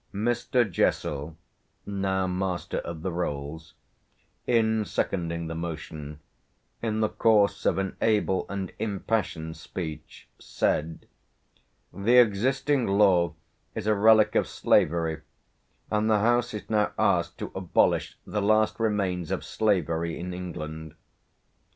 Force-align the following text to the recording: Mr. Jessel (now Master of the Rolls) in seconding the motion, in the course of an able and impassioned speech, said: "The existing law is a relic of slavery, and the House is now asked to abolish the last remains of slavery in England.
Mr. 0.11 0.67
Jessel 0.67 1.37
(now 1.85 2.25
Master 2.25 2.79
of 2.79 3.03
the 3.03 3.11
Rolls) 3.11 3.75
in 4.47 4.83
seconding 4.83 5.45
the 5.45 5.53
motion, 5.53 6.19
in 6.81 7.01
the 7.01 7.09
course 7.09 7.67
of 7.67 7.77
an 7.77 7.95
able 8.01 8.47
and 8.49 8.73
impassioned 8.79 9.55
speech, 9.57 10.27
said: 10.39 11.05
"The 11.93 12.17
existing 12.17 12.87
law 12.87 13.35
is 13.75 13.85
a 13.85 13.93
relic 13.93 14.33
of 14.33 14.47
slavery, 14.47 15.21
and 15.91 16.09
the 16.09 16.21
House 16.21 16.55
is 16.55 16.67
now 16.67 16.93
asked 16.97 17.37
to 17.37 17.51
abolish 17.53 18.17
the 18.25 18.41
last 18.41 18.79
remains 18.79 19.29
of 19.29 19.45
slavery 19.45 20.19
in 20.19 20.33
England. 20.33 20.95